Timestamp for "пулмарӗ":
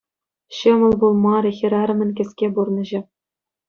1.03-1.51